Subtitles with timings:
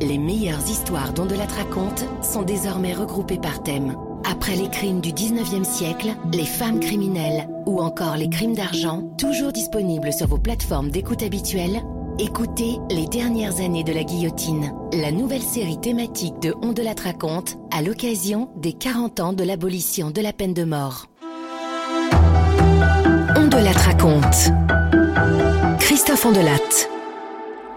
[0.00, 3.96] Les meilleures histoires dont de la raconte sont désormais regroupées par thème.
[4.24, 9.50] Après les crimes du 19e siècle, les femmes criminelles ou encore les crimes d'argent, toujours
[9.52, 11.82] disponibles sur vos plateformes d'écoute habituelles,
[12.20, 16.94] écoutez Les dernières années de la guillotine, la nouvelle série thématique de On de la
[17.72, 21.06] à l'occasion des 40 ans de l'abolition de la peine de mort.
[23.36, 24.52] On de la raconte.
[25.80, 26.97] Christophe Ondelat.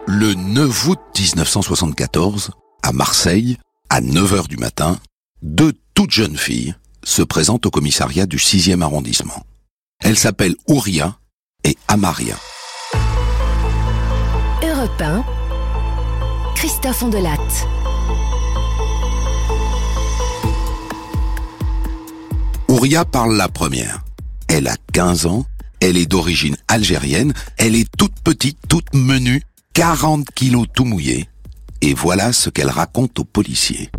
[0.07, 2.51] Le 9 août 1974,
[2.81, 3.57] à Marseille,
[3.89, 4.99] à 9h du matin,
[5.43, 9.45] deux toutes jeunes filles se présentent au commissariat du 6e arrondissement.
[9.99, 11.17] Elles s'appellent Ouria
[11.63, 12.35] et Amaria.
[14.63, 15.23] Europe 1.
[16.55, 17.37] Christophe Ondelat.
[22.67, 24.03] Ouria parle la première.
[24.47, 25.45] Elle a 15 ans,
[25.79, 29.41] elle est d'origine algérienne, elle est toute petite, toute menue,
[29.73, 31.29] 40 kilos tout mouillé.
[31.81, 33.89] Et voilà ce qu'elle raconte aux policiers.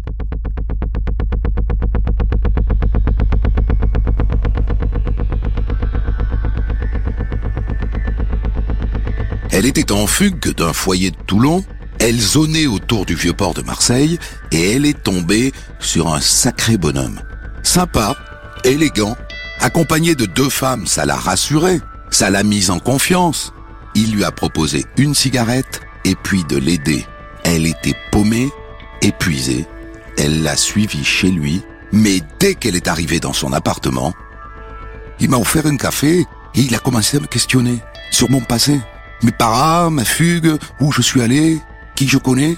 [9.51, 11.65] Elle était en fugue d'un foyer de Toulon,
[11.99, 14.19] elle zonait autour du vieux port de Marseille
[14.51, 17.21] et elle est tombée sur un sacré bonhomme.
[17.63, 18.17] Sympa,
[18.65, 19.17] élégant,
[19.61, 23.53] accompagné de deux femmes, ça l'a rassuré, ça l'a mise en confiance.
[23.95, 27.07] Il lui a proposé une cigarette et puis de l'aider.
[27.45, 28.51] Elle était paumée,
[29.03, 29.67] épuisée.
[30.19, 31.63] Elle l'a suivi chez lui,
[31.93, 34.15] mais dès qu'elle est arrivée dans son appartement,
[35.21, 36.21] il m'a offert un café
[36.55, 37.79] et il a commencé à me questionner
[38.11, 38.81] sur mon passé.
[39.23, 41.61] Mes parents, ma fugue, où je suis allé,
[41.95, 42.57] qui je connais.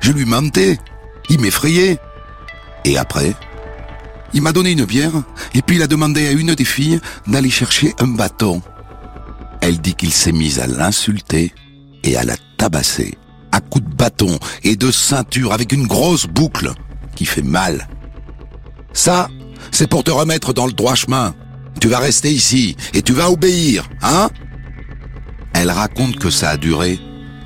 [0.00, 0.78] Je lui mentais.
[1.28, 1.98] Il m'effrayait.
[2.84, 3.34] Et après,
[4.32, 5.12] il m'a donné une bière
[5.54, 8.62] et puis il a demandé à une des filles d'aller chercher un bâton.
[9.60, 11.52] Elle dit qu'il s'est mis à l'insulter
[12.04, 13.16] et à la tabasser
[13.56, 16.72] à coups de bâton et de ceinture avec une grosse boucle
[17.14, 17.88] qui fait mal.
[18.92, 19.28] Ça,
[19.70, 21.34] c'est pour te remettre dans le droit chemin.
[21.80, 24.28] Tu vas rester ici et tu vas obéir, hein?
[25.54, 26.98] Elle raconte que ça a duré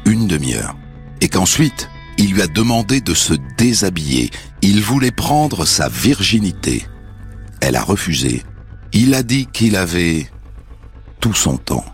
[0.04, 0.76] une demi-heure
[1.20, 4.30] et qu'ensuite, il lui a demandé de se déshabiller.
[4.62, 6.84] Il voulait prendre sa virginité.
[7.60, 8.42] Elle a refusé.
[8.92, 10.28] Il a dit qu'il avait
[11.20, 11.84] tout son temps.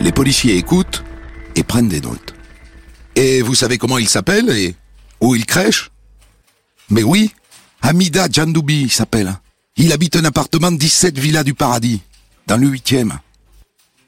[0.00, 1.04] Les policiers écoutent
[1.54, 2.34] et prennent des notes.
[3.16, 4.74] Et vous savez comment il s'appelle et
[5.20, 5.90] où il crèche
[6.88, 7.32] Mais oui,
[7.82, 9.34] Hamida Djandoubi s'appelle.
[9.76, 12.00] Il habite un appartement 17 Villa du Paradis,
[12.46, 13.18] dans le huitième.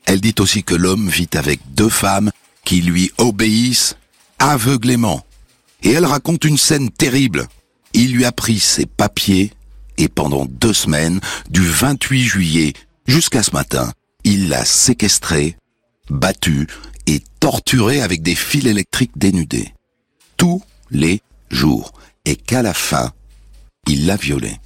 [0.06, 2.31] Elle dit aussi que l'homme vit avec deux femmes
[2.64, 3.97] qui lui obéissent
[4.38, 5.25] aveuglément.
[5.82, 7.47] Et elle raconte une scène terrible.
[7.92, 9.52] Il lui a pris ses papiers
[9.98, 11.20] et pendant deux semaines,
[11.50, 12.72] du 28 juillet
[13.06, 13.92] jusqu'à ce matin,
[14.25, 15.56] il l'a séquestré,
[16.10, 16.66] battu
[17.06, 19.72] et torturé avec des fils électriques dénudés.
[20.36, 21.92] Tous les jours.
[22.24, 23.12] Et qu'à la fin,
[23.88, 24.56] il l'a violée.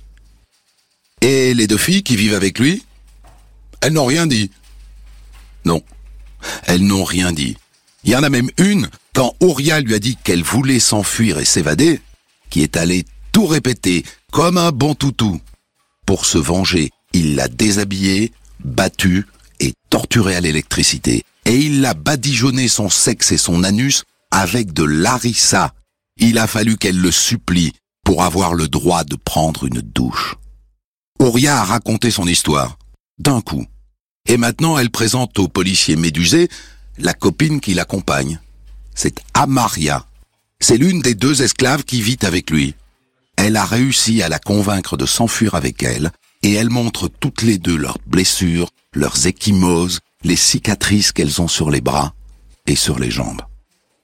[1.22, 2.84] Et les deux filles qui vivent avec lui
[3.80, 4.50] Elles n'ont rien dit.
[5.64, 5.82] Non,
[6.64, 7.56] elles n'ont rien dit.
[8.04, 11.44] Il y en a même une, quand Auria lui a dit qu'elle voulait s'enfuir et
[11.44, 12.00] s'évader,
[12.50, 15.40] qui est allée tout répéter comme un bon toutou.
[16.04, 18.32] Pour se venger, il l'a déshabillée,
[18.64, 19.26] battue
[19.96, 21.24] et torturée à l'électricité.
[21.46, 25.72] Et il l'a badigeonné son sexe et son anus avec de l'arissa.
[26.18, 27.72] Il a fallu qu'elle le supplie
[28.04, 30.34] pour avoir le droit de prendre une douche.
[31.18, 32.78] Auria a raconté son histoire,
[33.18, 33.64] d'un coup.
[34.28, 36.48] Et maintenant, elle présente au policier médusé
[36.98, 38.40] la copine qui l'accompagne.
[38.94, 40.04] C'est Amaria.
[40.60, 42.74] C'est l'une des deux esclaves qui vit avec lui.
[43.36, 46.10] Elle a réussi à la convaincre de s'enfuir avec elle,
[46.42, 51.70] et elle montre toutes les deux leurs blessures, leurs échymoses, les cicatrices qu'elles ont sur
[51.70, 52.14] les bras
[52.66, 53.42] et sur les jambes.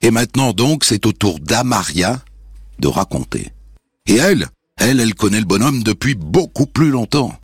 [0.02, 2.20] Et maintenant donc, c'est au tour d'Amaria
[2.78, 3.52] de raconter.
[4.06, 7.34] Et elle, elle, elle connaît le bonhomme depuis beaucoup plus longtemps.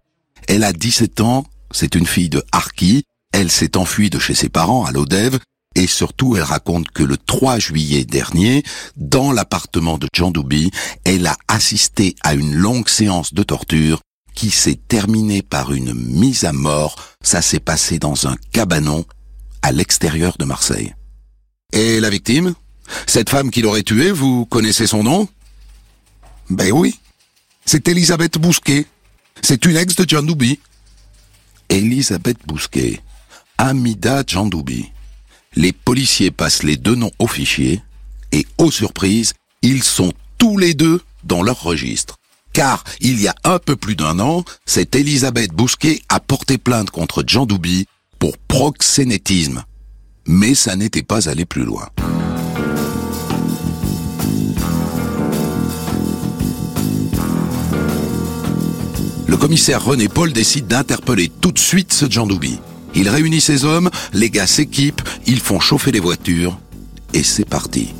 [0.49, 4.49] Elle a 17 ans, c'est une fille de Harki, elle s'est enfuie de chez ses
[4.49, 5.39] parents à Lodève,
[5.75, 8.65] et surtout elle raconte que le 3 juillet dernier,
[8.97, 10.71] dans l'appartement de Djandoubi,
[11.05, 14.01] elle a assisté à une longue séance de torture
[14.39, 16.95] qui s'est terminée par une mise à mort.
[17.23, 19.05] Ça s'est passé dans un cabanon
[19.63, 20.95] à l'extérieur de Marseille.
[21.73, 22.55] Et la victime?
[23.09, 25.29] Cette femme qui l'aurait tuée, vous connaissez son nom?
[26.51, 27.01] Ben oui,
[27.67, 28.87] c'est Elisabeth Bousquet.
[29.43, 30.61] C'est une ex de Djandoubi.
[31.69, 33.01] Elisabeth Bousquet,
[33.59, 34.93] Amida Djandoubi.
[35.57, 37.83] Les policiers passent les deux noms au fichier
[38.31, 39.33] et, aux surprises,
[39.63, 42.18] ils sont tous les deux dans leur registre.
[42.53, 46.91] Car, il y a un peu plus d'un an, cette Elisabeth Bousquet a porté plainte
[46.91, 47.87] contre Jean Doubi
[48.19, 49.65] pour proxénétisme.
[50.27, 51.89] Mais ça n'était pas allé plus loin.
[59.27, 62.59] Le commissaire René Paul décide d'interpeller tout de suite ce Jean Doubi.
[62.95, 66.59] Il réunit ses hommes, les gars s'équipent, ils font chauffer les voitures,
[67.13, 67.95] et c'est parti.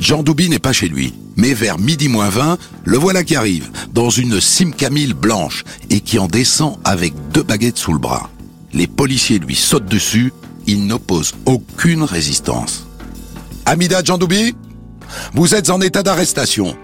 [0.00, 3.70] Jean Doubi n'est pas chez lui, mais vers midi moins 20, le voilà qui arrive,
[3.92, 8.30] dans une Simcamille blanche, et qui en descend avec deux baguettes sous le bras.
[8.72, 10.32] Les policiers lui sautent dessus,
[10.66, 12.86] il n'oppose aucune résistance.
[13.66, 14.54] Amida Jean Doubi,
[15.32, 16.76] vous êtes en état d'arrestation.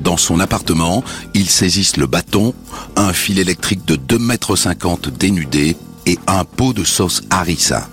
[0.00, 1.04] Dans son appartement,
[1.34, 2.54] ils saisissent le bâton,
[2.96, 5.76] un fil électrique de 2,50 mètres dénudé
[6.06, 7.88] et un pot de sauce harissa.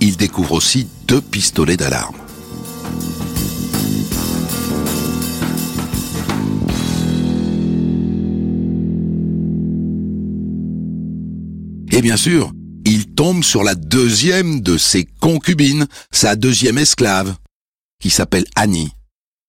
[0.00, 2.16] Ils découvrent aussi deux pistolets d'alarme.
[11.92, 12.52] Et bien sûr,
[12.86, 17.36] il tombe sur la deuxième de ses concubines, sa deuxième esclave,
[18.00, 18.92] qui s'appelle Annie.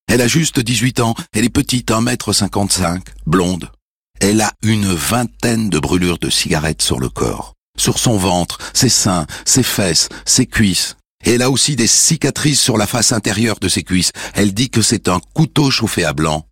[0.08, 3.72] Elle a juste 18 ans, elle est petite, 1m55, blonde.
[4.20, 8.90] Elle a une vingtaine de brûlures de cigarettes sur le corps, sur son ventre, ses
[8.90, 10.98] seins, ses fesses, ses cuisses.
[11.26, 14.12] Et elle a aussi des cicatrices sur la face intérieure de ses cuisses.
[14.34, 16.46] Elle dit que c'est un couteau chauffé à blanc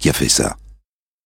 [0.00, 0.56] qui a fait ça.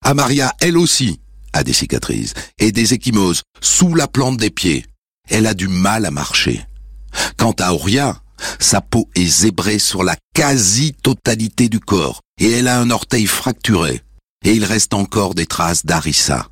[0.05, 1.21] Amaria, elle aussi,
[1.53, 4.87] a des cicatrices et des échymoses sous la plante des pieds.
[5.29, 6.65] Elle a du mal à marcher.
[7.37, 8.21] Quant à Auria,
[8.59, 14.03] sa peau est zébrée sur la quasi-totalité du corps et elle a un orteil fracturé.
[14.45, 16.49] Et il reste encore des traces d'harissa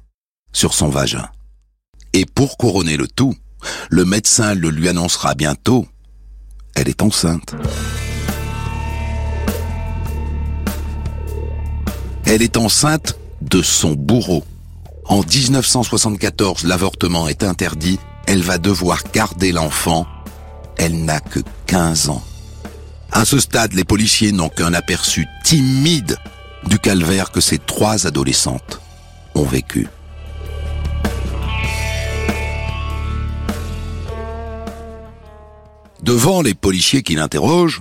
[0.52, 1.28] sur son vagin.
[2.12, 3.34] Et pour couronner le tout,
[3.90, 5.86] le médecin le lui annoncera bientôt.
[6.74, 7.54] Elle est enceinte.
[12.26, 14.44] Elle est enceinte de son bourreau.
[15.08, 17.99] En 1974, l'avortement est interdit.
[18.26, 20.06] Elle va devoir garder l'enfant.
[20.76, 22.22] Elle n'a que 15 ans.
[23.10, 26.19] À ce stade, les policiers n'ont qu'un aperçu timide
[26.66, 28.82] du calvaire que ces trois adolescentes
[29.34, 29.88] ont vécu.
[36.02, 37.81] Devant les policiers qui l'interrogent,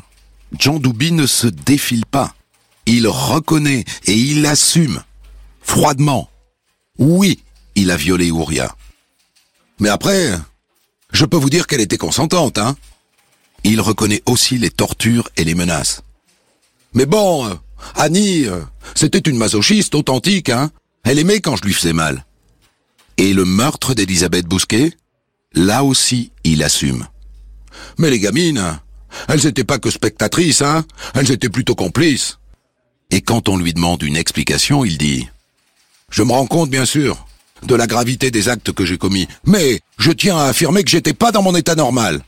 [0.58, 2.34] Jean Doubi ne se défile pas.
[2.86, 5.04] Il reconnaît et il assume,
[5.62, 6.30] froidement.
[7.00, 7.40] Oui,
[7.76, 8.76] il a violé Ouria.
[9.80, 10.32] Mais après,
[11.12, 12.76] je peux vous dire qu'elle était consentante, hein.
[13.64, 16.02] Il reconnaît aussi les tortures et les menaces.
[16.94, 17.54] Mais bon, euh,
[17.96, 18.62] Annie, euh,
[18.96, 20.72] c'était une masochiste authentique, hein.
[21.04, 22.26] Elle aimait quand je lui faisais mal.
[23.18, 24.94] Et le meurtre d'Elisabeth Bousquet,
[25.54, 27.08] là aussi, il assume.
[27.98, 28.80] Mais les gamines,
[29.28, 30.86] elles n'étaient pas que spectatrices, hein.
[31.14, 32.40] Elles étaient plutôt complices.
[33.10, 35.28] Et quand on lui demande une explication, il dit
[36.12, 37.28] Je me rends compte, bien sûr,
[37.64, 41.14] de la gravité des actes que j'ai commis, mais je tiens à affirmer que j'étais
[41.14, 42.22] pas dans mon état normal.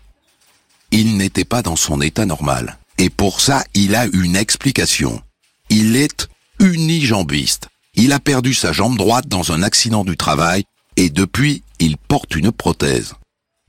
[0.91, 2.77] Il n'était pas dans son état normal.
[2.97, 5.21] Et pour ça, il a une explication.
[5.69, 6.27] Il est
[6.59, 7.67] unijambiste.
[7.95, 10.65] Il a perdu sa jambe droite dans un accident du travail
[10.95, 13.13] et depuis, il porte une prothèse.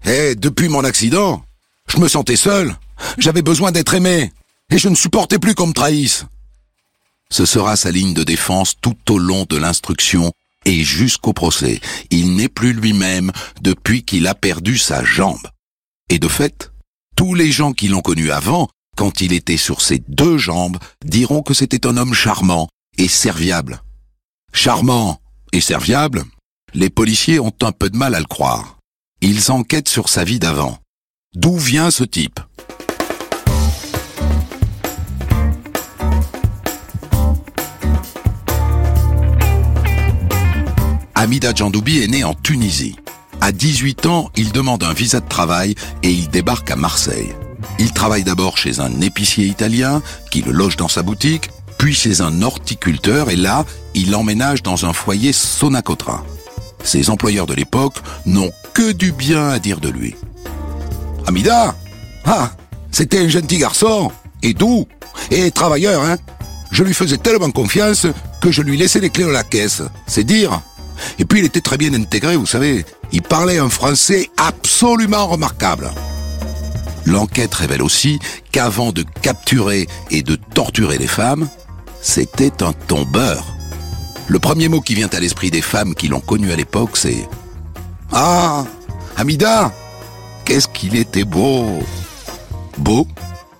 [0.04, 1.44] Eh, depuis mon accident,
[1.86, 2.76] je me sentais seul.
[3.18, 4.32] J'avais besoin d'être aimé.
[4.70, 6.24] Et je ne supportais plus qu'on me trahisse.
[7.32, 10.32] Ce sera sa ligne de défense tout au long de l'instruction
[10.64, 11.80] et jusqu'au procès.
[12.10, 15.48] Il n'est plus lui-même depuis qu'il a perdu sa jambe.
[16.08, 16.72] Et de fait,
[17.16, 21.42] tous les gens qui l'ont connu avant, quand il était sur ses deux jambes, diront
[21.42, 22.68] que c'était un homme charmant
[22.98, 23.82] et serviable.
[24.52, 25.20] Charmant
[25.52, 26.24] et serviable,
[26.74, 28.78] les policiers ont un peu de mal à le croire.
[29.22, 30.78] Ils enquêtent sur sa vie d'avant.
[31.34, 32.40] D'où vient ce type?
[41.20, 42.96] Hamida Djandoubi est né en Tunisie.
[43.42, 47.34] À 18 ans, il demande un visa de travail et il débarque à Marseille.
[47.78, 50.00] Il travaille d'abord chez un épicier italien
[50.30, 54.86] qui le loge dans sa boutique, puis chez un horticulteur et là, il emménage dans
[54.86, 56.24] un foyer Sonacotra.
[56.84, 60.14] Ses employeurs de l'époque n'ont que du bien à dire de lui.
[61.26, 61.74] Hamida
[62.24, 62.50] Ah
[62.92, 64.10] C'était un gentil garçon,
[64.42, 64.88] et doux,
[65.30, 66.16] et travailleur, hein
[66.70, 68.06] Je lui faisais tellement confiance
[68.40, 69.82] que je lui laissais les clés de la caisse.
[70.06, 70.62] C'est dire
[71.18, 72.84] et puis il était très bien intégré, vous savez.
[73.12, 75.90] Il parlait un français absolument remarquable.
[77.06, 78.18] L'enquête révèle aussi
[78.52, 81.48] qu'avant de capturer et de torturer les femmes,
[82.00, 83.44] c'était un tombeur.
[84.28, 87.10] Le premier mot qui vient à l'esprit des femmes qui l'ont connu à l'époque, c'est⁇
[88.12, 88.64] Ah
[89.16, 89.72] Hamida
[90.44, 91.80] Qu'est-ce qu'il était beau
[92.78, 93.06] Beau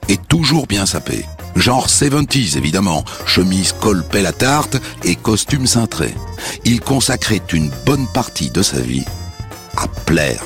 [0.08, 1.24] et toujours bien sapé.
[1.56, 6.14] Genre 70s évidemment, chemise col pelle tarte et costume cintré.
[6.64, 9.04] Il consacrait une bonne partie de sa vie
[9.76, 10.42] à plaire.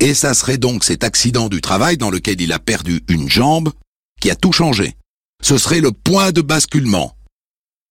[0.00, 3.72] Et ça serait donc cet accident du travail dans lequel il a perdu une jambe
[4.20, 4.96] qui a tout changé.
[5.42, 7.12] Ce serait le point de basculement.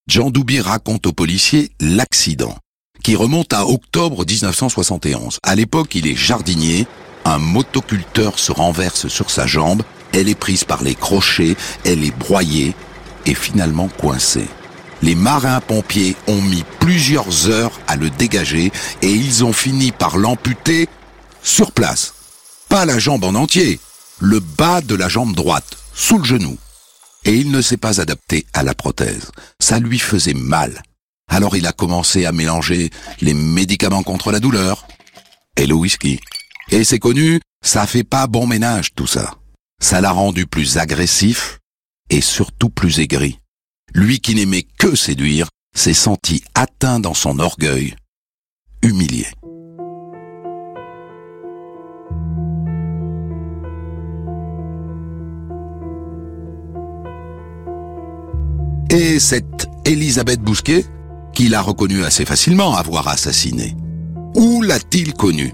[0.06, 2.56] Jean Doubi raconte aux policiers l'accident,
[3.02, 5.38] qui remonte à octobre 1971.
[5.42, 6.86] À l'époque, il est jardinier,
[7.24, 9.82] un motoculteur se renverse sur sa jambe,
[10.12, 12.74] elle est prise par les crochets, elle est broyée
[13.26, 14.48] et finalement coincée.
[15.02, 18.72] Les marins-pompiers ont mis plusieurs heures à le dégager
[19.02, 20.88] et ils ont fini par l'amputer
[21.42, 22.14] sur place.
[22.70, 23.80] Pas la jambe en entier,
[24.18, 26.56] le bas de la jambe droite, sous le genou.
[27.26, 29.30] Et il ne s'est pas adapté à la prothèse.
[29.58, 30.82] Ça lui faisait mal.
[31.34, 34.86] Alors il a commencé à mélanger les médicaments contre la douleur
[35.56, 36.20] et le whisky.
[36.70, 39.34] Et c'est connu, ça fait pas bon ménage tout ça.
[39.82, 41.58] Ça l'a rendu plus agressif
[42.08, 43.40] et surtout plus aigri.
[43.94, 47.96] Lui qui n'aimait que séduire s'est senti atteint dans son orgueil,
[48.82, 49.26] humilié.
[58.90, 60.84] Et cette Elisabeth Bousquet,
[61.34, 63.76] qu'il a reconnue assez facilement avoir assassiné.
[64.34, 65.52] Où l'a-t-il connue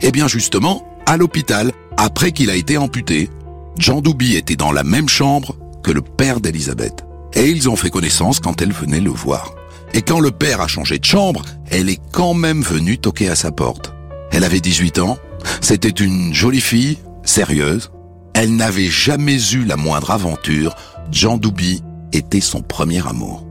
[0.00, 3.30] Eh bien justement, à l'hôpital, après qu'il a été amputé.
[3.78, 7.04] Jean Douby était dans la même chambre que le père d'Elisabeth.
[7.34, 9.54] Et ils ont fait connaissance quand elle venait le voir.
[9.94, 13.34] Et quand le père a changé de chambre, elle est quand même venue toquer à
[13.34, 13.94] sa porte.
[14.30, 15.18] Elle avait 18 ans,
[15.60, 17.90] c'était une jolie fille, sérieuse.
[18.34, 20.76] Elle n'avait jamais eu la moindre aventure.
[21.10, 23.47] Jean Douby était son premier amour.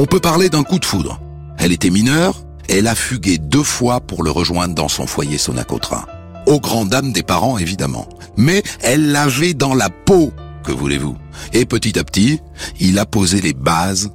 [0.00, 1.20] On peut parler d'un coup de foudre.
[1.58, 6.06] Elle était mineure, elle a fugué deux fois pour le rejoindre dans son foyer Sonacotra.
[6.46, 8.08] Aux grandes dames des parents, évidemment.
[8.36, 11.16] Mais elle l'avait dans la peau, que voulez-vous.
[11.52, 12.38] Et petit à petit,
[12.78, 14.12] il a posé les bases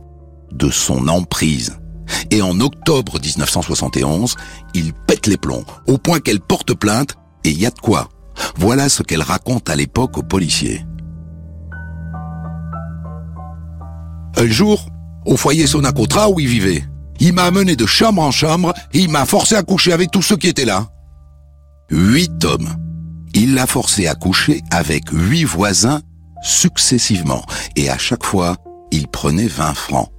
[0.53, 1.77] de son emprise.
[2.31, 4.37] Et en octobre 1971,
[4.73, 8.07] il pète les plombs, au point qu'elle porte plainte, et y a de quoi.
[8.55, 10.85] Voilà ce qu'elle raconte à l'époque aux policiers.
[14.37, 14.87] Un jour,
[15.25, 16.83] au foyer Sonacotra où il vivait,
[17.19, 20.37] il m'a amené de chambre en chambre il m'a forcé à coucher avec tous ceux
[20.37, 20.87] qui étaient là.
[21.89, 22.69] Huit hommes.
[23.33, 26.01] Il l'a forcé à coucher avec huit voisins
[26.43, 27.43] successivement
[27.75, 28.57] et à chaque fois,
[28.91, 30.09] il prenait 20 francs.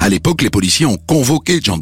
[0.00, 1.78] À l'époque, les policiers ont convoqué Jean.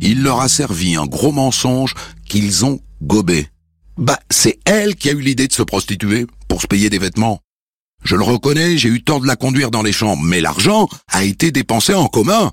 [0.00, 3.48] Il leur a servi un gros mensonge qu'ils ont gobé.
[3.96, 7.40] Bah, c'est elle qui a eu l'idée de se prostituer pour se payer des vêtements.
[8.04, 11.24] Je le reconnais, j'ai eu tort de la conduire dans les chambres, mais l'argent a
[11.24, 12.52] été dépensé en commun.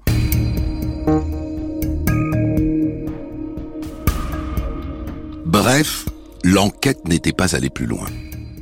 [5.46, 6.06] Bref,
[6.44, 8.08] l'enquête n'était pas allée plus loin.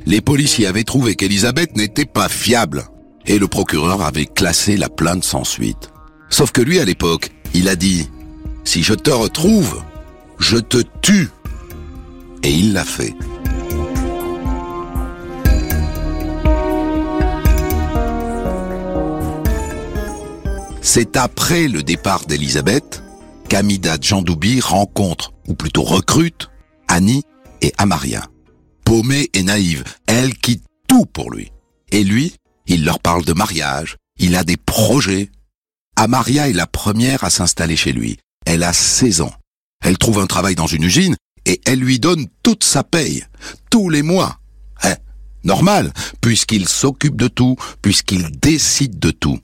[0.05, 2.85] Les policiers avaient trouvé qu'Elisabeth n'était pas fiable,
[3.27, 5.91] et le procureur avait classé la plainte sans suite.
[6.29, 8.09] Sauf que lui, à l'époque, il a dit,
[8.63, 9.83] si je te retrouve,
[10.39, 11.29] je te tue.
[12.43, 13.13] Et il l'a fait.
[20.81, 23.03] C'est après le départ d'Elisabeth
[23.47, 26.49] qu'Amida Djandoubi rencontre, ou plutôt recrute,
[26.87, 27.23] Annie
[27.61, 28.27] et Amaria.
[28.83, 31.51] Paumée et naïve, elle quitte tout pour lui.
[31.91, 35.29] Et lui, il leur parle de mariage, il a des projets.
[35.95, 38.17] Amaria est la première à s'installer chez lui.
[38.45, 39.33] Elle a 16 ans.
[39.83, 43.25] Elle trouve un travail dans une usine et elle lui donne toute sa paye,
[43.69, 44.39] tous les mois.
[44.83, 44.95] Hein,
[45.43, 49.39] normal, puisqu'il s'occupe de tout, puisqu'il décide de tout.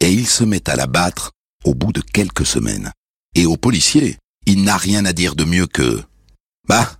[0.00, 1.32] Et il se met à la battre
[1.64, 2.92] au bout de quelques semaines.
[3.34, 6.02] Et au policier, il n'a rien à dire de mieux que
[6.68, 6.98] Bah,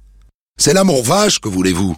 [0.59, 1.97] c'est l'amour vache, que voulez-vous?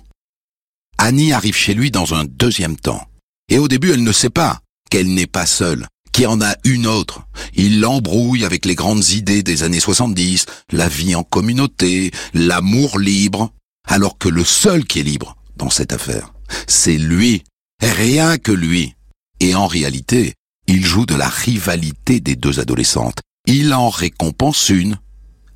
[0.99, 3.07] Annie arrive chez lui dans un deuxième temps.
[3.49, 6.55] Et au début, elle ne sait pas qu'elle n'est pas seule, qu'il y en a
[6.65, 7.23] une autre.
[7.55, 13.53] Il l'embrouille avec les grandes idées des années 70, la vie en communauté, l'amour libre,
[13.89, 16.33] alors que le seul qui est libre dans cette affaire,
[16.67, 17.45] c'est lui,
[17.81, 18.95] rien que lui.
[19.41, 20.35] Et en réalité,
[20.67, 23.21] il joue de la rivalité des deux adolescentes.
[23.47, 24.99] Il en récompense une,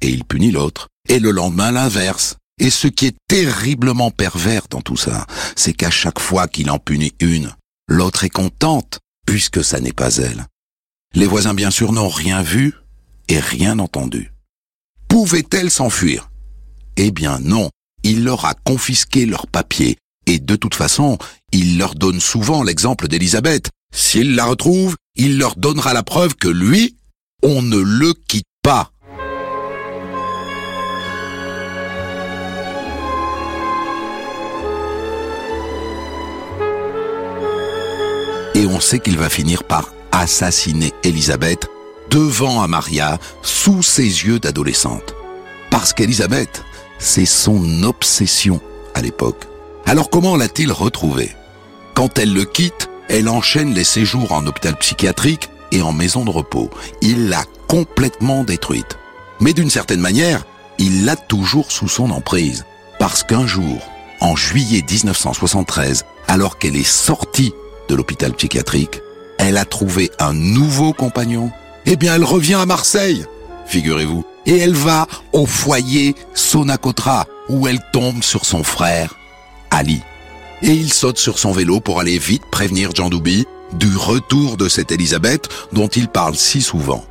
[0.01, 2.37] et il punit l'autre, et le lendemain l'inverse.
[2.59, 6.79] Et ce qui est terriblement pervers dans tout ça, c'est qu'à chaque fois qu'il en
[6.79, 7.55] punit une,
[7.89, 10.47] l'autre est contente, puisque ça n'est pas elle.
[11.15, 12.75] Les voisins bien sûr n'ont rien vu
[13.29, 14.33] et rien entendu.
[15.09, 16.31] Pouvait-elle s'enfuir?
[16.97, 17.71] Eh bien non,
[18.03, 21.19] il leur a confisqué leurs papiers, et de toute façon,
[21.53, 23.71] il leur donne souvent l'exemple d'Elisabeth.
[23.95, 26.97] S'il la retrouve, il leur donnera la preuve que lui,
[27.43, 28.91] On ne le quitte pas.
[38.55, 41.69] Et on sait qu'il va finir par assassiner Elisabeth
[42.11, 45.15] devant Amaria sous ses yeux d'adolescente.
[45.71, 46.63] Parce qu'Elisabeth,
[46.99, 48.61] c'est son obsession
[48.95, 49.49] à l'époque.
[49.87, 51.35] Alors comment l'a-t-il retrouvée?
[51.95, 56.31] Quand elle le quitte, elle enchaîne les séjours en hôpital psychiatrique et en maison de
[56.31, 56.71] repos.
[57.03, 58.99] Il l'a complètement détruite.
[59.41, 60.45] Mais d'une certaine manière,
[60.79, 62.65] il l'a toujours sous son emprise.
[63.01, 63.81] Parce qu'un jour,
[64.21, 67.53] en juillet 1973, alors qu'elle est sortie
[67.89, 69.01] de l'hôpital psychiatrique,
[69.39, 71.51] elle a trouvé un nouveau compagnon.
[71.87, 73.25] Eh bien, elle revient à Marseille,
[73.67, 74.25] figurez-vous.
[74.47, 79.15] Et elle va au foyer Sonacotra, où elle tombe sur son frère,
[79.71, 80.01] Ali.
[80.63, 84.69] Et il saute sur son vélo pour aller vite prévenir Jean Doubi du retour de
[84.69, 87.05] cette Elisabeth dont il parle si souvent.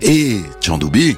[0.00, 1.16] Et Jean Doubi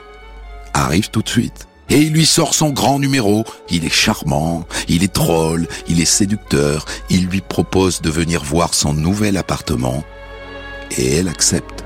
[0.75, 1.67] arrive tout de suite.
[1.93, 3.45] Et il lui sort son grand numéro.
[3.69, 6.87] Il est charmant, il est drôle, il est séducteur.
[7.11, 10.03] Il lui propose de venir voir son nouvel appartement.
[10.97, 11.85] Et elle accepte.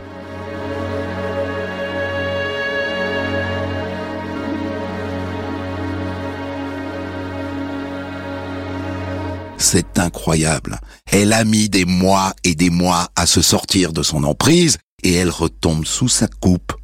[9.59, 10.79] C'est incroyable.
[11.11, 15.15] Elle a mis des mois et des mois à se sortir de son emprise et
[15.15, 16.75] elle retombe sous sa coupe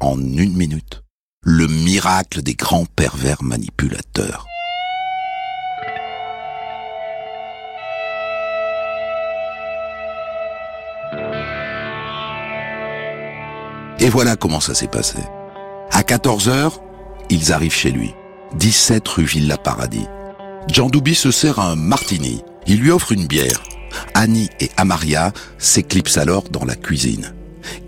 [0.00, 1.05] en une minute.
[1.48, 4.48] Le miracle des grands pervers manipulateurs.
[14.00, 15.18] Et voilà comment ça s'est passé.
[15.92, 16.82] À 14 heures,
[17.30, 18.12] ils arrivent chez lui.
[18.56, 20.08] 17 rue Villa Paradis.
[20.66, 22.42] Jean se sert un martini.
[22.66, 23.62] Il lui offre une bière.
[24.14, 27.32] Annie et Amaria s'éclipsent alors dans la cuisine.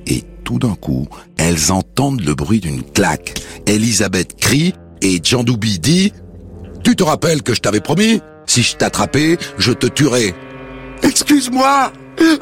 [0.07, 3.35] Et tout d'un coup, elles entendent le bruit d'une claque.
[3.67, 6.11] Elisabeth crie et Jean Doubi dit
[6.85, 8.23] «Tu te rappelles que je t'avais promis?
[8.47, 10.35] Si je t'attrapais, je te tuerais.
[11.03, 11.93] »«Excuse-moi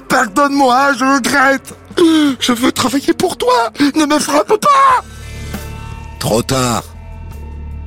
[0.08, 1.74] Pardonne-moi, je regrette
[2.38, 5.04] Je veux travailler pour toi Ne me frappe pas!»
[6.20, 6.84] Trop tard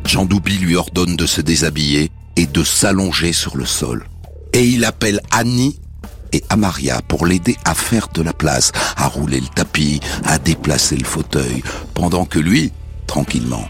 [0.03, 4.05] Jean Doubi lui ordonne de se déshabiller et de s'allonger sur le sol.
[4.51, 5.79] Et il appelle Annie
[6.31, 10.97] et Amaria pour l'aider à faire de la place, à rouler le tapis, à déplacer
[10.97, 11.63] le fauteuil,
[11.93, 12.71] pendant que lui,
[13.07, 13.67] tranquillement,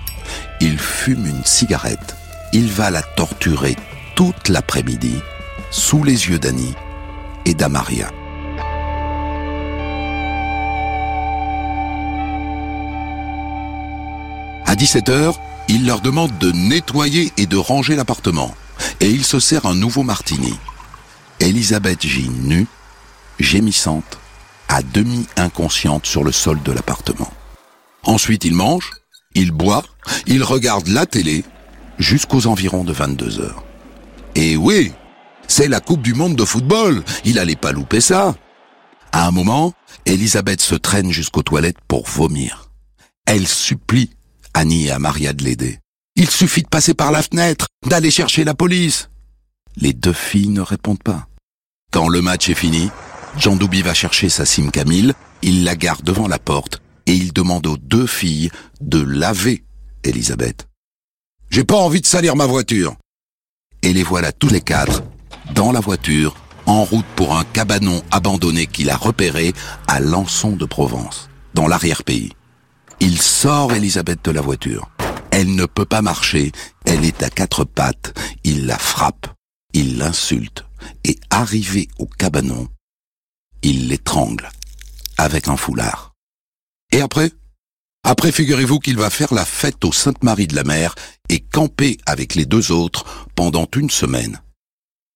[0.62, 2.16] il fume une cigarette.
[2.54, 3.76] Il va la torturer
[4.16, 5.16] toute l'après-midi,
[5.72, 6.74] sous les yeux d'Annie
[7.46, 8.12] et d'Amaria.
[14.66, 15.34] À 17h,
[15.68, 18.54] il leur demande de nettoyer et de ranger l'appartement.
[19.00, 20.54] Et il se sert un nouveau martini.
[21.40, 22.68] Elisabeth gît nue,
[23.40, 24.20] gémissante,
[24.68, 27.32] à demi inconsciente sur le sol de l'appartement.
[28.04, 28.92] Ensuite, il mange,
[29.36, 29.84] il boit,
[30.28, 31.44] il regarde la télé
[31.98, 33.64] jusqu'aux environs de 22 heures.
[34.36, 34.92] Et oui,
[35.48, 37.04] c'est la Coupe du Monde de football.
[37.26, 38.36] Il allait pas louper ça.
[39.12, 39.74] À un moment,
[40.06, 42.70] Elisabeth se traîne jusqu'aux toilettes pour vomir.
[43.26, 44.12] Elle supplie
[44.54, 45.80] Annie et Maria de l'aider.
[46.16, 49.10] Il suffit de passer par la fenêtre, d'aller chercher la police.
[49.78, 51.29] Les deux filles ne répondent pas.
[51.92, 52.92] Quand le match est fini,
[53.38, 57.34] Jean Doubi va chercher sa Sim Camille, il la garde devant la porte et il
[57.34, 59.64] demande aux deux filles de laver
[60.04, 60.68] Elisabeth.
[61.50, 62.96] J'ai pas envie de salir ma voiture.
[63.82, 65.02] Et les voilà tous les quatre,
[65.56, 66.36] dans la voiture,
[66.68, 69.54] en route pour un cabanon abandonné qu'il a repéré
[69.88, 72.34] à Lançon de Provence, dans l'arrière-pays.
[73.00, 74.92] Il sort Elisabeth de la voiture.
[75.32, 76.52] Elle ne peut pas marcher,
[76.86, 79.28] elle est à quatre pattes, il la frappe,
[79.74, 80.66] il l'insulte,
[81.04, 82.68] et arrivé au cabanon,
[83.62, 84.50] il l'étrangle
[85.18, 86.14] avec un foulard.
[86.92, 87.32] Et après?
[88.04, 90.96] Après, figurez-vous qu'il va faire la fête au Sainte-Marie de la Mer
[91.28, 94.42] et camper avec les deux autres pendant une semaine.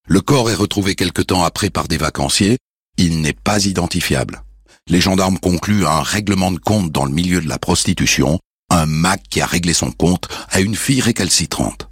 [0.08, 2.58] Le corps est retrouvé quelque temps après par des vacanciers,
[2.97, 4.43] il n'est pas identifiable.
[4.88, 9.23] Les gendarmes concluent un règlement de compte dans le milieu de la prostitution, un Mac
[9.30, 11.88] qui a réglé son compte à une fille récalcitrante.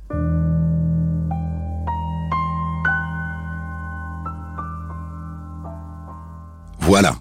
[6.82, 7.16] Voilà.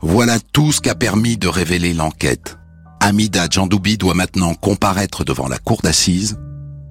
[0.00, 2.58] Voilà tout ce qu'a permis de révéler l'enquête.
[3.00, 6.38] Amida Djandoubi doit maintenant comparaître devant la cour d'assises.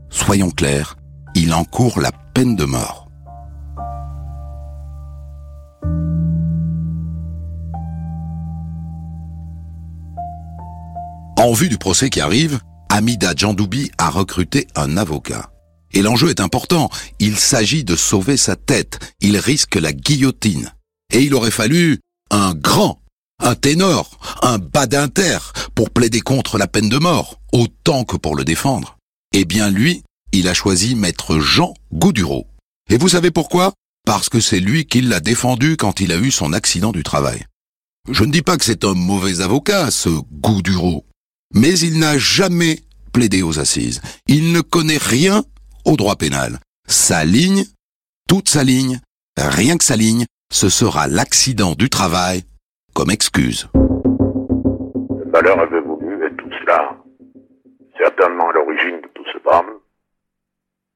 [0.10, 0.95] Soyons clairs,
[1.36, 3.10] il encourt la peine de mort.
[11.38, 15.49] En vue du procès qui arrive, Amida Djandoubi a recruté un avocat.
[15.93, 20.71] Et l'enjeu est important, il s'agit de sauver sa tête, il risque la guillotine.
[21.12, 21.99] Et il aurait fallu
[22.34, 23.00] un grand,
[23.39, 25.38] un ténor, un badinter,
[25.76, 28.98] pour plaider contre la peine de mort, autant que pour le défendre.
[29.34, 32.48] Eh bien lui, il a choisi maître Jean Goudureau.
[32.89, 33.74] Et vous savez pourquoi?
[34.06, 37.46] Parce que c'est lui qui l'a défendu quand il a eu son accident du travail.
[38.12, 41.06] Je ne dis pas que c'est un mauvais avocat, ce Goudureau,
[41.54, 44.02] mais il n'a jamais plaidé aux assises.
[44.28, 45.46] Il ne connaît rien
[45.86, 46.60] au droit pénal.
[46.89, 47.65] Sa ligne,
[48.28, 49.00] toute sa ligne,
[49.38, 52.44] rien que sa ligne, ce sera l'accident du travail
[52.94, 53.68] comme excuse.
[53.74, 56.96] Le malheur avait voulu, et tout cela,
[57.98, 59.80] certainement à l'origine de tout ce drame,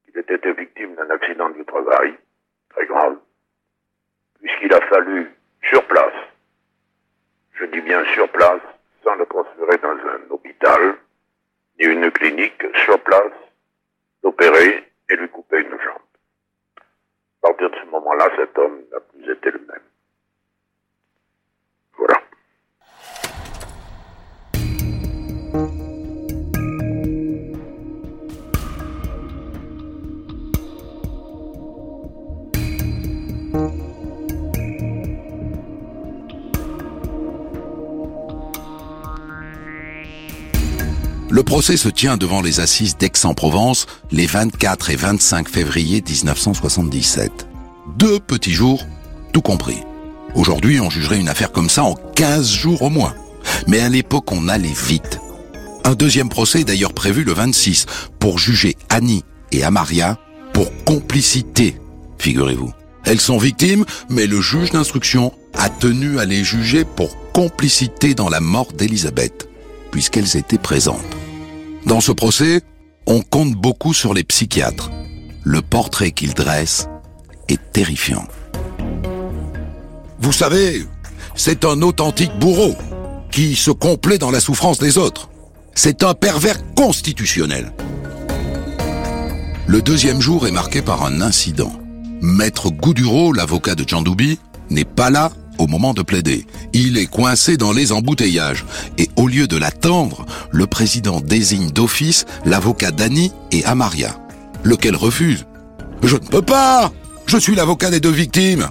[0.06, 2.14] il était victime d'un accident du travail,
[2.70, 3.16] très grave,
[4.40, 5.28] puisqu'il a fallu,
[5.68, 6.14] sur place,
[7.58, 8.62] je dis bien sur place,
[9.02, 10.94] sans le transférer dans un hôpital,
[11.80, 13.34] ni une clinique, sur place,
[14.22, 16.07] l'opérer et lui couper une jambe.
[17.42, 19.82] À partir de ce moment-là, cet homme n'a plus été le même.
[21.96, 22.27] Voilà.
[41.38, 47.46] Le procès se tient devant les assises d'Aix-en-Provence les 24 et 25 février 1977.
[47.96, 48.84] Deux petits jours,
[49.32, 49.78] tout compris.
[50.34, 53.14] Aujourd'hui, on jugerait une affaire comme ça en 15 jours au moins.
[53.68, 55.20] Mais à l'époque, on allait vite.
[55.84, 57.86] Un deuxième procès est d'ailleurs prévu le 26
[58.18, 59.22] pour juger Annie
[59.52, 60.18] et Amaria
[60.52, 61.76] pour complicité,
[62.18, 62.72] figurez-vous.
[63.04, 68.28] Elles sont victimes, mais le juge d'instruction a tenu à les juger pour complicité dans
[68.28, 69.48] la mort d'Elisabeth,
[69.92, 70.98] puisqu'elles étaient présentes.
[71.86, 72.62] Dans ce procès,
[73.06, 74.90] on compte beaucoup sur les psychiatres.
[75.44, 76.88] Le portrait qu'ils dressent
[77.48, 78.26] est terrifiant.
[80.18, 80.84] Vous savez,
[81.34, 82.74] c'est un authentique bourreau
[83.30, 85.30] qui se complaît dans la souffrance des autres.
[85.74, 87.72] C'est un pervers constitutionnel.
[89.66, 91.72] Le deuxième jour est marqué par un incident.
[92.20, 94.38] Maître Goudureau, l'avocat de Djandoubi,
[94.70, 96.46] n'est pas là au moment de plaider.
[96.72, 98.64] Il est coincé dans les embouteillages.
[98.96, 104.18] Et au lieu de l'attendre, le président désigne d'office l'avocat d'Annie et Amaria,
[104.64, 105.46] lequel refuse.
[106.02, 106.92] Je ne peux pas
[107.26, 108.68] Je suis l'avocat des deux victimes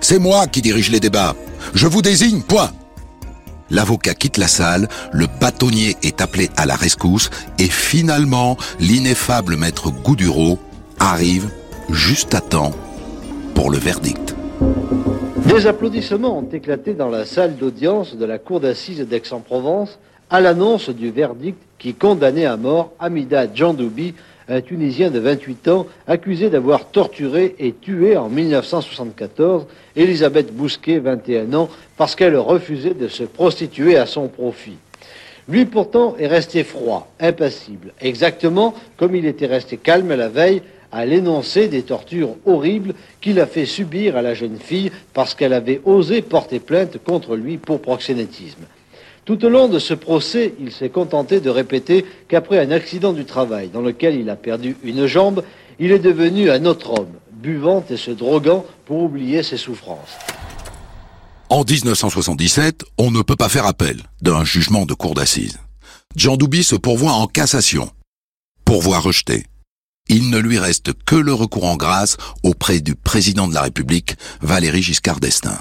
[0.00, 1.36] C'est moi qui dirige les débats.
[1.74, 2.70] Je vous désigne, point
[3.70, 9.90] L'avocat quitte la salle, le bâtonnier est appelé à la rescousse et finalement, l'ineffable maître
[9.90, 10.58] Goudureau
[11.00, 11.48] arrive
[11.90, 12.72] juste à temps
[13.54, 14.25] pour le verdict.
[15.46, 19.96] Des applaudissements ont éclaté dans la salle d'audience de la cour d'assises d'Aix-en-Provence
[20.28, 24.14] à l'annonce du verdict qui condamnait à mort Amida Djandoubi,
[24.48, 31.54] un Tunisien de 28 ans accusé d'avoir torturé et tué en 1974 Elisabeth Bousquet, 21
[31.54, 34.78] ans, parce qu'elle refusait de se prostituer à son profit.
[35.48, 41.06] Lui pourtant est resté froid, impassible, exactement comme il était resté calme la veille à
[41.06, 45.80] l'énoncé des tortures horribles qu'il a fait subir à la jeune fille parce qu'elle avait
[45.84, 48.64] osé porter plainte contre lui pour proxénétisme.
[49.24, 53.24] Tout au long de ce procès, il s'est contenté de répéter qu'après un accident du
[53.24, 55.42] travail dans lequel il a perdu une jambe,
[55.80, 60.16] il est devenu un autre homme, buvant et se droguant pour oublier ses souffrances.
[61.48, 65.58] En 1977, on ne peut pas faire appel d'un jugement de cour d'assises.
[66.14, 67.90] Jean Doubi se pourvoit en cassation.
[68.64, 69.44] Pourvoi rejeté.
[70.08, 74.16] Il ne lui reste que le recours en grâce auprès du président de la République,
[74.40, 75.58] Valéry Giscard d'Estaing.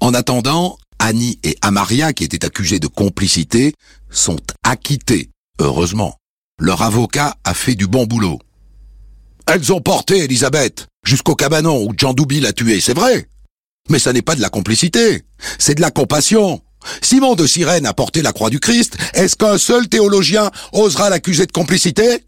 [0.00, 3.74] En attendant, Annie et Amaria, qui étaient accusés de complicité,
[4.10, 6.16] sont acquittés, heureusement.
[6.60, 8.38] Leur avocat a fait du bon boulot.
[9.46, 13.28] Elles ont porté Elisabeth jusqu'au cabanon où Jean Doubi l'a tuée, c'est vrai.
[13.88, 15.24] Mais ça n'est pas de la complicité,
[15.58, 16.60] c'est de la compassion.
[17.00, 21.46] Simon de Cyrène a porté la croix du Christ, est-ce qu'un seul théologien osera l'accuser
[21.46, 22.24] de complicité?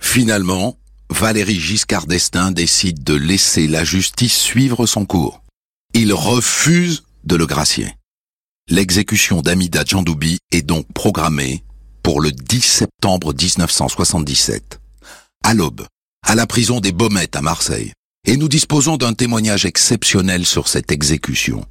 [0.00, 0.78] Finalement,
[1.10, 5.42] Valéry Giscard d'Estaing décide de laisser la justice suivre son cours.
[5.94, 7.94] Il refuse de le gracier.
[8.68, 11.62] L'exécution d'Amida Djandoubi est donc programmée
[12.02, 14.80] pour le 10 septembre 1977,
[15.44, 15.86] à l'aube,
[16.26, 17.92] à la prison des Baumettes à Marseille.
[18.26, 21.64] Et nous disposons d'un témoignage exceptionnel sur cette exécution.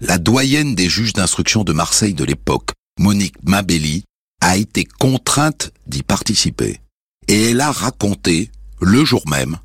[0.00, 4.04] La doyenne des juges d'instruction de Marseille de l'époque, Monique Mabelli,
[4.40, 6.80] a été contrainte d'y participer.
[7.28, 9.58] Et elle a raconté, le jour même,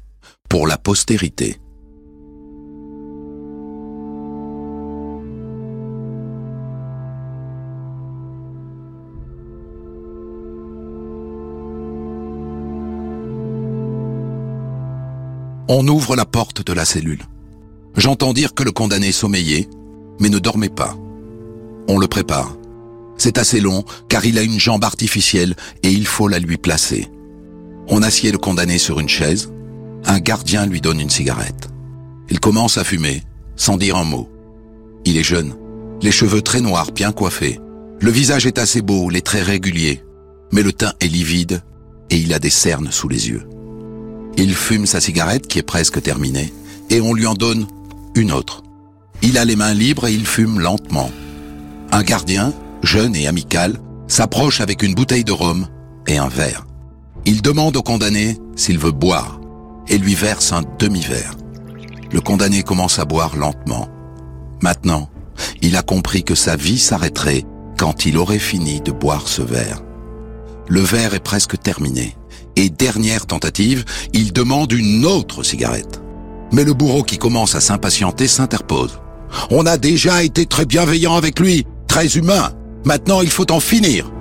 [0.50, 1.60] pour la postérité.
[15.74, 17.24] On ouvre la porte de la cellule.
[17.96, 19.70] J'entends dire que le condamné sommeillait,
[20.20, 20.98] mais ne dormait pas.
[21.88, 22.58] On le prépare.
[23.18, 27.08] C'est assez long car il a une jambe artificielle et il faut la lui placer.
[27.94, 29.52] On assied le condamné sur une chaise.
[30.06, 31.68] Un gardien lui donne une cigarette.
[32.30, 33.22] Il commence à fumer,
[33.58, 34.30] sans dire un mot.
[35.04, 35.56] Il est jeune,
[36.02, 37.60] les cheveux très noirs, bien coiffés.
[38.00, 40.04] Le visage est assez beau, les traits réguliers,
[40.54, 41.62] mais le teint est livide
[42.10, 43.48] et il a des cernes sous les yeux.
[44.38, 46.54] Il fume sa cigarette qui est presque terminée
[46.90, 47.68] et on lui en donne
[48.16, 48.64] une autre.
[49.22, 51.12] Il a les mains libres et il fume lentement.
[51.92, 55.68] Un gardien, jeune et amical, s'approche avec une bouteille de rhum
[56.08, 56.66] et un verre.
[57.26, 59.40] Il demande au condamné s'il veut boire
[59.88, 61.36] et lui verse un demi-verre.
[62.12, 63.88] Le condamné commence à boire lentement.
[64.62, 65.10] Maintenant,
[65.62, 67.46] il a compris que sa vie s'arrêterait
[67.78, 69.82] quand il aurait fini de boire ce verre.
[70.68, 72.16] Le verre est presque terminé.
[72.56, 76.02] Et dernière tentative, il demande une autre cigarette.
[76.52, 79.00] Mais le bourreau qui commence à s'impatienter s'interpose.
[79.50, 82.52] On a déjà été très bienveillant avec lui, très humain.
[82.86, 84.12] Maintenant, il faut en finir.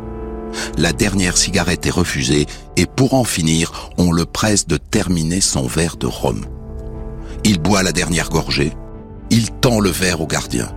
[0.79, 5.67] La dernière cigarette est refusée et pour en finir, on le presse de terminer son
[5.67, 6.45] verre de rhum.
[7.45, 8.73] Il boit la dernière gorgée.
[9.31, 10.69] Il tend le verre au gardien.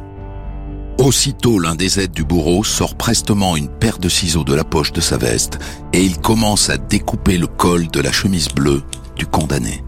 [0.99, 4.93] Aussitôt, l'un des aides du bourreau sort prestement une paire de ciseaux de la poche
[4.93, 5.57] de sa veste
[5.91, 8.83] et il commence à découper le col de la chemise bleue
[9.15, 9.83] du condamné.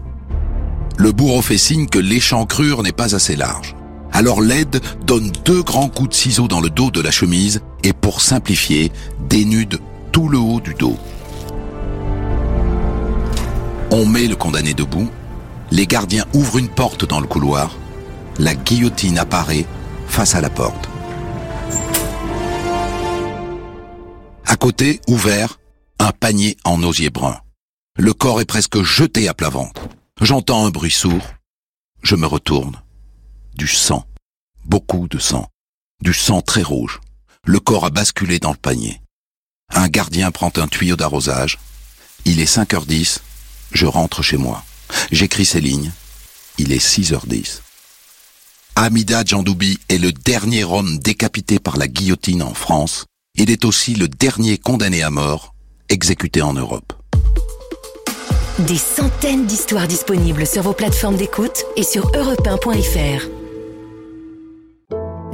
[0.98, 3.76] Le bourreau fait signe que l'échancrure n'est pas assez large.
[4.16, 7.92] Alors l'aide donne deux grands coups de ciseaux dans le dos de la chemise et
[7.92, 8.90] pour simplifier,
[9.28, 9.78] dénude
[10.10, 10.96] tout le haut du dos.
[13.92, 15.08] On met le condamné debout
[15.70, 17.76] les gardiens ouvrent une porte dans le couloir.
[18.38, 19.66] La guillotine apparaît
[20.06, 20.88] face à la porte.
[24.46, 25.58] À côté, ouvert,
[25.98, 27.36] un panier en osier brun.
[27.98, 29.88] Le corps est presque jeté à plat ventre.
[30.20, 31.34] J'entends un bruit sourd.
[32.02, 32.76] Je me retourne.
[33.56, 34.04] Du sang.
[34.66, 35.46] Beaucoup de sang.
[36.02, 37.00] Du sang très rouge.
[37.46, 39.00] Le corps a basculé dans le panier.
[39.72, 41.58] Un gardien prend un tuyau d'arrosage.
[42.26, 43.20] Il est 5h10.
[43.72, 44.62] Je rentre chez moi.
[45.10, 45.90] J'écris ces lignes.
[46.58, 47.60] Il est 6h10.
[48.74, 53.06] Amida Djandoubi est le dernier homme décapité par la guillotine en France.
[53.36, 55.54] Il est aussi le dernier condamné à mort
[55.88, 56.92] exécuté en Europe.
[58.58, 62.46] Des centaines d'histoires disponibles sur vos plateformes d'écoute et sur europe